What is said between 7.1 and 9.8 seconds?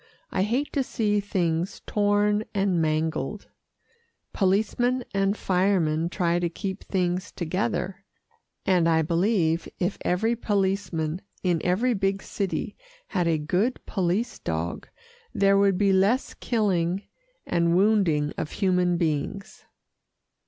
together, and I believe